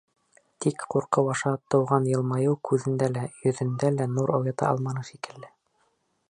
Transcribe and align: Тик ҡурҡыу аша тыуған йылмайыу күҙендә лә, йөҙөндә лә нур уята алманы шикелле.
Тик 0.65 0.85
ҡурҡыу 0.93 1.27
аша 1.33 1.51
тыуған 1.75 2.07
йылмайыу 2.13 2.55
күҙендә 2.69 3.11
лә, 3.19 3.27
йөҙөндә 3.45 3.93
лә 3.99 4.09
нур 4.15 4.35
уята 4.39 4.71
алманы 4.75 5.05
шикелле. 5.13 5.55